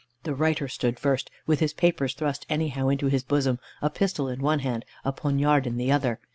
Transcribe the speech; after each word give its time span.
The 0.23 0.33
writer 0.33 0.67
stood 0.67 0.99
first, 0.99 1.29
with 1.45 1.59
his 1.59 1.75
papers 1.75 2.15
thrust 2.15 2.47
anyhow 2.49 2.87
into 2.87 3.05
his 3.05 3.21
bosom, 3.21 3.59
a 3.83 3.91
pistol 3.91 4.27
in 4.29 4.41
one 4.41 4.57
hand, 4.61 4.83
a 5.05 5.13
poniard 5.13 5.67
in 5.67 5.77
the 5.77 5.91
other. 5.91 6.19